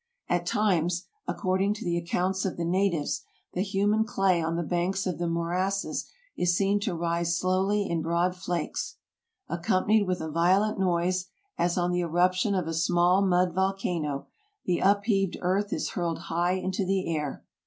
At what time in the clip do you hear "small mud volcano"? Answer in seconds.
12.73-14.25